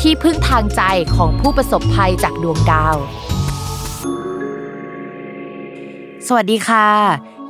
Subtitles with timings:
[0.00, 0.82] ที่พึ่งทางใจ
[1.16, 2.96] ของผู้ประสบภัยจากดวงดาว
[6.26, 6.86] สวัสดีค่ะ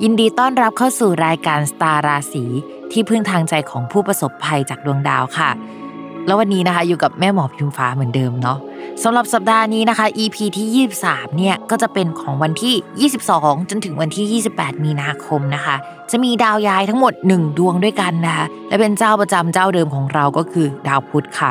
[0.02, 2.44] ยินดีต้อนรับเข้าสู่รายการสตาร์ราศี
[2.92, 5.50] ที่พึ่งทางใจของผู้ประสบภัยจากดวงดาวค่ะ
[6.26, 8.58] แล้ววันนี้นะคะอยู่กับแม่หมอพิมฟ้าเหมือนเดิมเนาะ
[9.02, 15.76] สำหรับสัปดาห์นี้นะคะ EP ที่ 23 เนี่ย ก็จะเป็นของวันที่ 22 จนถึงวันที่ 28 มีนาคมนะคะ
[16.10, 21.50] จะมีดาวย้ายทั้งหมด 1 ดวงด้วยกันนะคะ และเป็นเจ้าประจำเจ้าเดิมของเราก็คือดาวพุธค่ะ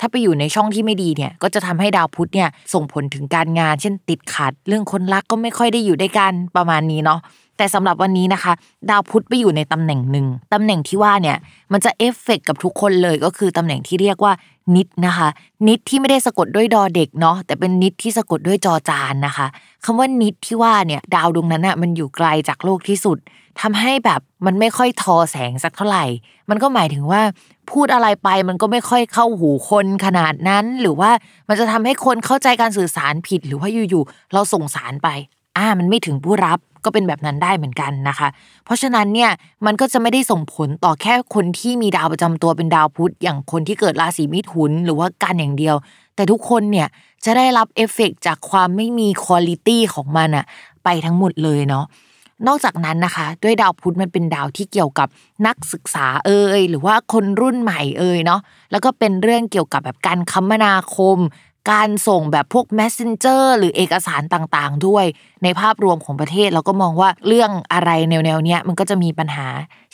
[0.00, 7.20] ถ้าไปอยู่ในช่องที่ไม่ดีเนี่ย ก็จะทำให้ดาวพุธเนี่ยส่งผลถึงการงาน เช่นติดขัด เรื่องคนรักก็ไม่ค่อยได้อยู่ด้วยกันประมาณนี้เนาะ
[7.58, 8.52] แต่สำหรับวันนี้นะคะ
[8.90, 11.36] ดาวพุธไปอยู่ในตำแหน่งหนึ่งตำแหน่งที่ว่าเนี่ย
[11.72, 14.32] มันจะเอฟเฟกกับทุกคนเลยก็คือตำแหน่งที่เรียกว่า
[14.76, 15.28] นิดนะคะ
[15.68, 19.46] นิดที่ไม่ได้สะกดด้วยดอเด็กเนาะแต่เป็นนิดที่สะกดด้วยจอจานนะคะ
[19.84, 23.18] คำว่านิดที่ว่าเนี่ยดาวดวงนั้นอะมันอยู่ไกลจากโลกที่สุด
[23.60, 26.04] ทำให้แบบมันไม่ค่อยทอแสงสักเท่าไหร่
[26.50, 27.22] มันก็หมายถึงว่า
[27.70, 31.10] พูดอะไรไปมันก็ไม่ค่อยเข้าหูคนขนาดนั้น หรือว่า
[31.48, 35.08] มันจะทำให้คนเข้าใจการสื่อสารผิด หรือว่าอยู่ๆเราส่งสารไป
[35.56, 38.28] อ่ามันไม่ถึงผู้รับ ก็เป็นแบบนั้นได้เหมือนกันนะคะ
[38.64, 39.30] เพราะฉะนั้นเนี่ย
[39.66, 45.76] มันก็จะไม่ได้ส่งผลต่อแค่คนที่มีดาวประจำตัวเป็นดาวพุธอย่างคนที่เกิดราศีมิถุนหรือว่ากันอย่างเดียว
[46.14, 46.88] แต่ทุกคนเนี่ย
[47.24, 50.44] จะได้รับเอฟเฟกจากความไม่มีคุณลิตี้ของมันอะ
[50.84, 51.84] ไปทั้งหมดเลยเนาะ
[52.46, 55.08] นอกจากนั้นนะคะ ด้วยดาวพุธมันเป็นดาวที่เกี่ยวกับ
[55.46, 58.40] นักศึกษาเอ่ยหรือว่าคนรุ่นใหม่เอ่ยเนาะ
[58.70, 61.18] แล้วก็เป็นเรื่องเกี่ยวกับแบบการคมนาคม
[61.70, 65.04] การส่งแบบพวก messenger หรือเอกสารต่างๆ ด้วย
[65.42, 69.46] ในภาพรวมของประเทศเราก็มองว่าเรื่องอะไรแนวๆเนี้ยมันก็จะมีปัญหา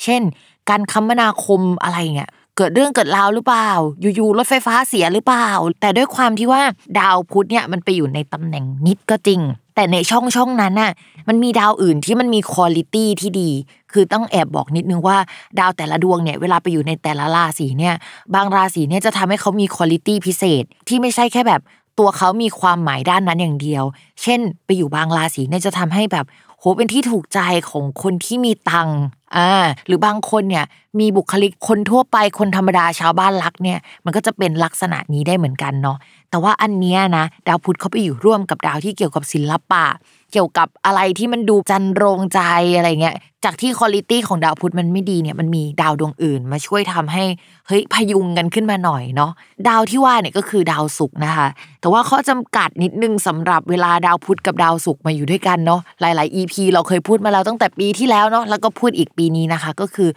[0.03, 0.23] เช่น
[0.71, 3.71] การคมนาคมอะไรเงี้ยเกิดเรื่องเกิดราวหรือเปล่า
[4.01, 5.49] อยู่ๆรถไฟฟ้าเสียหรือเปล่า
[5.81, 6.63] แต่ด้วยความที่ว่า
[6.99, 9.41] ดาวพุธเนี่ยมันไปอยู่ในตำแหน่งนิดก็จริง
[9.75, 10.93] แต่ในช่องช่องนั้นน่ะ
[11.29, 13.51] มันมีดาวอื่นที่มันมีคุณลิตี้ที่ดี
[13.95, 15.17] คือต้องแอบบอกนิดนึงว่า
[15.59, 17.95] ดาวแต่ละดวงเนี่ยเวลาไปอยู่ในแต่ละราศีเนี่ย
[18.35, 21.61] บางราศีเนี่ยจะทำให้เขามีคุณลิตี้พิเศษ ที่ไม่ใช่แค่แบบ
[21.99, 23.85] ตัวเขามีความหมายด้านนั้นอย่างเดียว
[24.23, 26.27] เช่น ไปอยู่บางราศีเนี่ยจะทำให้แบบ
[26.59, 27.41] โหเป็นที่ถูกใจ
[27.71, 28.89] ของคนที่มีตัง
[29.37, 29.51] อ่า
[29.87, 30.65] หรือบางคนเนี่ย
[31.01, 35.97] มีบุคลิกคนทั่วไปคนธรรมดาชาวบ้านรักเนี่ยมันก็จะเป็นลักษณะนี้ได้เหมือนกันเนาะ
[36.31, 39.85] แต่ว่าอันเนี้ยนะดาวพุธเขาไปอยู่ร่วมกับดาวที่เกี่ยวกับศิลปะ
[40.33, 42.41] เกี่ยวกับอะไรที่มันดูจันโรงใจ
[42.77, 47.25] อะไรเงี้ยจากที่คุณลิตี้ของดาวพุธมันไม่ดีเนี่ยมันมีดาวดวงอื่น มาช่วยทำให้
[47.67, 49.33] เฮ้ยพยุงกันขึ้นมาหน่อยเนาะ
[49.69, 51.49] ดาวที่ว่าเนี่ยก็คือดาวศุกร์นะคะ
[51.81, 60.11] แต่ว่าข้อจำกัดนิดนึงสำหรับเวลาดาวพุธกับดาวศุกร์มาอยู่ด้วยกันเนาะหลาย ๆ EP เราเคยพูดมาแล้วตั้งแต่ปีที่แล้วเนาะแล้วก็พูดอีกปีนี้นะคะ ก็คือ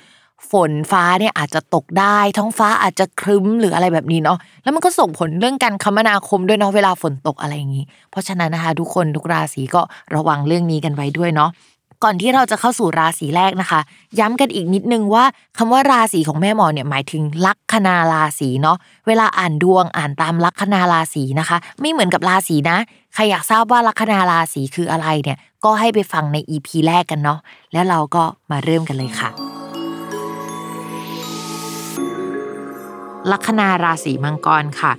[0.52, 9.82] ฝนฟ้าเนี่ยอาจจะตกได้ ท้องฟ้าอาจจะครึ้มหรืออะไรแบบนี้เนาะแล้วมันก็ส่งผลเรื่องการคมนาคมด้วยเนาะเวลาฝนตกอะไรอย่างนี้ เพราะฉะนั้นนะคะ ทุกคนทุกราศีก็
[10.16, 11.52] ระวังเรื่องนี้กันไว้ด้วยเนาะ
[12.04, 13.80] ก่อนที่เราจะเข้าสู่ราศีแรกนะคะ
[14.20, 15.26] ย้ำกันอีกนิดนึงว่า
[15.58, 18.78] คำว่าราศีของแม่หมอเนี่ยหมายถึงลัคนาราศีเนาะ
[19.08, 22.78] เวลาอ่านดวงอ่านตามลัคนาราศีนะคะ ไม่เหมือนกับราศีนะ
[23.20, 27.40] ใครอยากทราบว่าลัคนาราศีคืออะไรเนี่ย ก็ให้ไปฟังใน EP แรกกันเนาะ
[27.74, 29.30] แล้วเราก็มาเริ่มกันเลยค่ะ
[33.32, 34.92] ลัคนาราศีมังกรค่ะ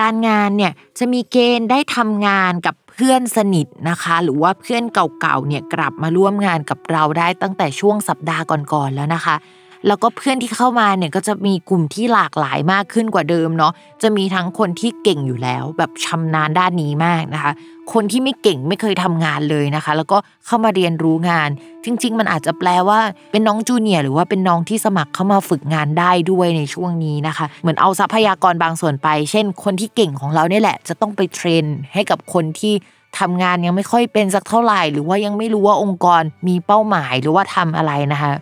[0.00, 9.36] การงานเนี่ยจะมีเกณฑ์ได้ทำงานกับเพื่อนสนิทนะคะ หรือว่าเพื่อนเก่าๆเนี่ยกลับมาร่วมงานกับเราได้ตั้งแต่ช่วงสัปดาห์ก่อนๆแล้วนะคะ
[9.86, 13.72] แล้วก็เพื่อนที่เข้ามาเนี่ยก็จะมีกลุ่มที่หลากหลายมากขึ้นกว่าเดิมเนาะ
[14.02, 17.52] จะมีทั้งคนที่เก่งอยู่แล้ว แบบชำนาญด้านนี้มากนะคะ
[17.92, 21.50] คนที่ไม่เก่งไม่เคยทำงานเลยนะคะ แล้วก็เข้ามาเรียนรู้งาน
[21.84, 23.00] จริง ๆ มันอาจจะแปลว่า
[23.32, 32.74] เป็นน้องจูเนียร์หรือว่าเป็นน้องที่สมัครเข้ามาฝึกงานได้ด้วยในช่วงนี้นะคะ เหมือนเอาทรัพยากรบางส่วนไป เช่น คนที่เก่งของเราเนี่ยแหละ จะต้องไปเทรนให้กับคนที่
[33.18, 38.32] ทำงานยังไม่ค่อยเป็นสักเท่าไหร่ หรือว่ายังไม่รู้ว่าองค์กรมีเป้าหมายหรือว่าทำอะไรนะคะ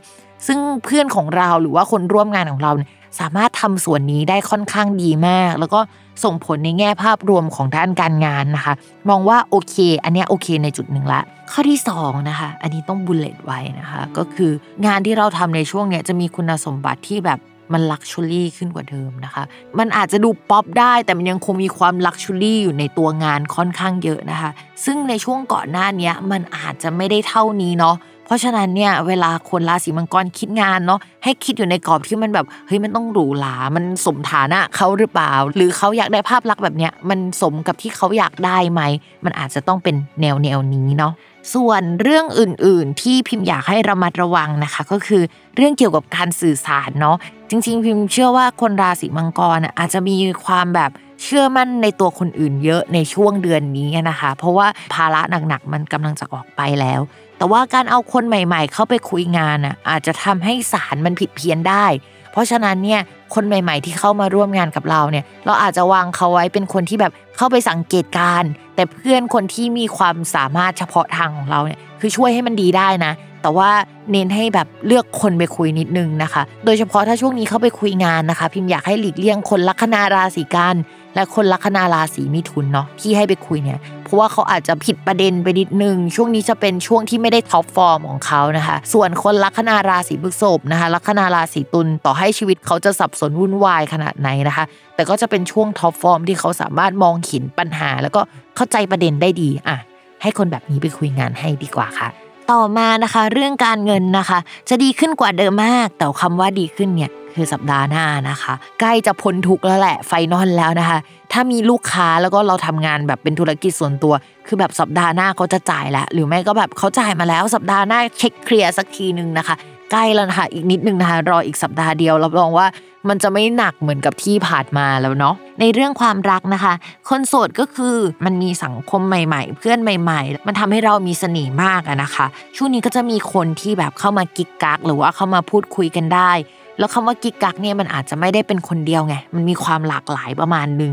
[0.46, 5.80] ซึ่งเพื่อนของเราหรือว่าคนร่วมงานของเราเนี่ยสามารถทำส่วนนี้ได้ค่อนข้างดีมาก แล้วก็
[6.24, 8.74] ส่งผลในแง่ภาพรวมของด้านการงานนะคะ
[9.08, 11.20] มองว่าโอเค อันนี้โอเคในจุดหนึ่งละ
[11.50, 14.50] ข้อที่2นะคะ อันนี้ต้อง bullet ไว้นะคะ ก็คือ
[14.86, 17.38] งานที่เราทำในช่วงเนี้ยจะมีคุณสมบัติที่แบบ
[17.72, 19.42] มัน luxury ขึ้นกว่าเดิมนะคะ
[19.78, 24.50] มันอาจจะดูป๊อปได้แต่มันยังคงมีความ luxury อยู่ในตัวงานค่อนข้างเยอะนะคะ
[24.84, 27.96] ซึ่งในช่วงก่อนหน้านี้มันอาจจะไม่ได้เท่านี้เนาะ
[28.26, 38.82] เพราะฉะนั้นเนี่ยเวลาคนราศีมังกรคิดงานเนาะให้คิดอยู่ในกรอบที่มันแบบเฮ้ยมันต้องหรูหรามันสมฐานะเขาหรือเปล่า หรือเขาอยากได้ภาพลักษณ์แบบเนี้ยมันสมกับที่เขาอยากได้ไหม
[39.24, 41.12] มันอาจจะต้องเป็นแนวแนวนี้เนาะ
[41.54, 45.22] ส่วนเรื่องอื่น ๆ ที่พิมพ์อยากให้ระมัดระวังนะคะ ก็คือ
[45.56, 47.16] เรื่องเกี่ยวกับการสื่อสารเนาะ
[47.50, 50.90] จริง ๆ พิมพ์เชื่อว่าคนราศีมังกรอาจจะมีความแบบ
[51.22, 57.00] เชื่อมั่นในตัวคนอื่นเยอะในช่วงเดือนนี้นะคะ เพราะว่าภาระหนักๆมันกำลังจะออกไปแล้ว
[57.44, 61.86] แต่ว่าการเอาคนใหม่ ๆ เข้าไปคุยงานอะอาจจะทำให้สารมันผิดเพี้ยนได้
[62.32, 63.00] เพราะฉะนั้นเนี่ย
[63.34, 68.44] คนใหม่ ๆ ที่เข้ามาร่วมงานกับเราเนี่ย เราอาจจะวางเขาไว้เป็นคนที่แบบเข้าไปสังเกตการ
[68.74, 73.12] แต่เพื่อนคนที่มีความสามารถเฉพาะทางของเราเนี่ยคือช่วยให้มันดีได้นะ
[73.42, 73.70] แต่ว่า
[74.12, 80.76] เน้นให้แบบเลือกคนไปคุยนิดนึงนะคะ โดยเฉพาะถ้าช่วงนี้เข้าไปคุยงานนะคะ พิมพ์อยากให้หลีกเลี่ยงคนลัคนาราศีกัน
[81.14, 94.64] และคนลัคนาราศีมิถุนเนาะที่ให้ไปคุยเนี่ย เพราะว่าเขาอาจจะผิดประเด็นไปนิดนึง ช่วงนี้จะเป็นช่วงที่ไม่ได้ท็อปฟอร์มของเขานะคะ ส่วนคนลัคนาราศีพฤษภนะคะลัคนาราศีตุลต่อให้ชีวิตเขาจะสับสนวุ่นวายขนาดไหนนะคะ
[94.94, 98.20] แต่ก็จะเป็นช่วง top form ที่เขาสามารถมองเห็นปัญหา แล้วก็
[98.56, 99.76] เข้าใจประเด็นได้ดีอะ
[100.22, 102.08] ให้คนแบบนี้ไปคุยงานให้ดีกว่าค่ะ
[102.52, 104.38] ต่อมานะคะเรื่องการเงินนะคะ
[104.68, 110.98] จะดีขึ้นกว่าเดิมมาก แต่คำว่าดีขึ้นเนี่ย คือสัปดาห์หน้านะคะ ใกล้จะพ้นทุกข์แล้วแหละ final แล้วนะคะ
[111.32, 114.14] ถ้ามีลูกค้าแล้วก็เราทำงานแบบเป็นธุรกิจส่วนตัว
[114.46, 119.56] คือแบบสัปดาห์หน้าเขาจะจ่ายแล้วหรือไม่ก็แบบเขาจ่ายมาแล้ว สัปดาห์หน้าเช็คเคลียร์สักทีนึงนะคะ
[119.90, 122.66] ใกล้แล้วนะคะอีกนิดนึงนะคะรออีกสัปดาห์เดียวรับรองว่า
[123.08, 126.74] มันจะไม่หนักเหมือนกับที่ผ่านมาแล้วเนาะในเรื่องความรักนะคะ
[127.08, 132.26] คนโสดก็คือมันมีสังคมใหม่ ๆ เพื่อนใหม่ ๆ มันทำให้เรามีเสน่ห์มากอะนะคะ
[132.56, 136.32] ช่วงนี้ก็จะมีคนที่แบบเข้ามากิกกักหรือว่าเข้ามาพูดคุยกันได้
[136.78, 140.92] แล้วคำว่ากิกกักเนี่ยมันอาจจะไม่ได้เป็นคนเดียวไง มันมีความหลากหลายประมาณนึง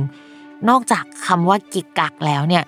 [0.70, 2.64] นอกจากคำว่ากิกกักแล้วเนี่ย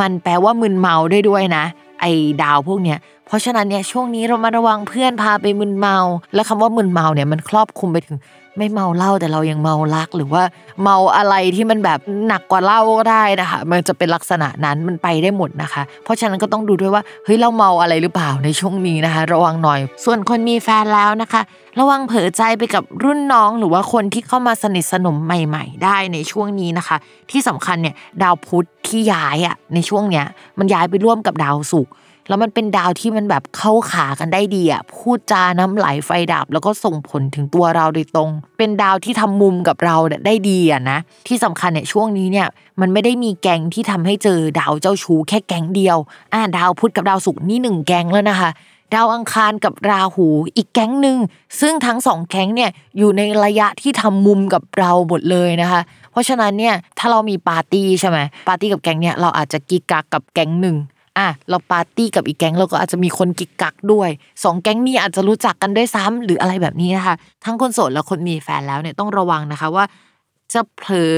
[0.00, 1.64] มันแปลว่ามึนเมาได้ด้วยนะ
[2.00, 2.12] ไอ้
[2.42, 5.96] ดาวพวกเนี้ย เพราะฉะนั้นเนี่ยช่วงนี้เรามาระวังเพื่อนพาไปมึนเมา
[6.34, 8.16] และคำว่ามึนเมาเนี่ยมันครอบคลุมไปถึง
[8.58, 10.42] ไม่เมาเหล้าแต่เรายังเมารัก หรือว่า
[10.82, 21.42] เมาอะไรที่มันแบบหนักกว่าเหล้าก็ได้นะคะ มันจะเป็นลักษณะนั้นมันไปได้หมดนะคะ เพราะฉะนั้นก็ต้องดูด้วยว่าเฮ้ยเราเมาอะไรหรือเปล่าในช่วงนี้นะคะ ระวังหน่อย ส่วนคนมีแฟนแล้วนะคะ
[21.78, 26.96] ระวังเผลอใจไปกับรุ่นน้องหรือว่าคนที่เข้ามาสนิทสนมใหม่ ๆ ได้ในช่วงนี้นะคะ
[27.30, 30.24] ที่สำคัญเนี่ยดาวพุธที่ย้ายอะในช่วงเนี้ย
[30.58, 31.92] มันย้ายไปร่วมกับดาวศุกร์
[32.28, 40.98] แล้วมันเป็นดาวที่มันแบบเข้าขากันได้ดีอะพูดจาน้ำไหลไฟดับ แล้วก็ส่งผลถึงตัวเราโดยตรง เป็นดาวที่ทำมุมกับเราเนี่ยได้ดีอะนะ
[41.28, 42.46] ที่สำคัญเนี่ยช่วงนี้เนี่ย
[42.80, 45.98] มันไม่ได้มีแกงที่ทำให้เจอดาวเจ้าชู้แค่แกงเดียว
[46.32, 48.50] อ่าดาวพุธกับดาวศุกร์นี่หนึ่งแกงแล้วนะคะ
[48.94, 50.26] ดาวอังคารกับราหู
[50.56, 51.18] อีกแก๊งหนึ่ง
[51.60, 55.80] ซึ่งทั้งสองแก๊งเนี่ยอยู่ในระยะที่ทำมุมกับเราหมดเลยนะคะ
[56.12, 60.76] เพราะฉะนั้นเนี่ยถ้าเรามีปาร์ตี้ใช่ไหมปาร์ตี้กับแก๊งเนี่ยเราอาจจะกิ๊กกั๊กกับแก๊งหนึ่ง
[61.18, 64.10] อะเราปาร์ตี้กับอีกแก๊งเราก็อาจจะมีคนกิ๊กกั๊กด้วย
[64.44, 69.84] สองแก๊งนี้อาจจะรู้จักกันด้วยซ้ำหรืออะไรแบบนี้นะคะ ทั้งคนโสดและคนมีแฟนแล้วเนี่ยต้องระวังนะคะว่า
[70.52, 71.16] จะเผลอ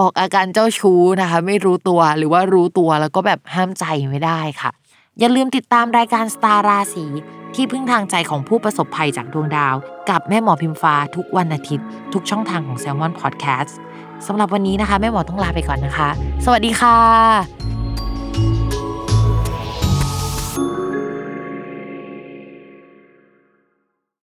[0.00, 4.70] ออกอาการเจ้าชู้นะคะ ไม่รู้ตัวหรือว่ารู้ตัวแล้วก็แบบห้ามใจไม่ได้ค่ะ
[5.18, 7.04] อย่าลืมติดตามรายการสตาร์ราศี
[7.54, 9.74] ที่พึ่งทางใจของผู้ประสบภัยจากดวงดาว
[10.10, 13.72] กับแม่หมอพิมฟ้าทุกวันอาทิตย์ ทุกช่องทางของ s ซ l m o n Podcast
[14.26, 16.08] สำหรับวันนี้นะคะ แม่หมอต้องลาไปก่อนนะคะ
[16.44, 17.57] สวัสดีค่ะ